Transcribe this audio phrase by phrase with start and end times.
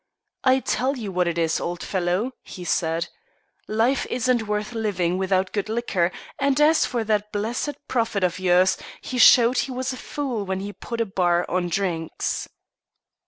[0.43, 3.07] "I'll tell you what it is, old fellow," he said,
[3.67, 8.79] "life isn't worth living without good liquor, and as for that blessed Prophet of yours,
[9.01, 12.49] he showed he was a fool when he put a bar on drinks."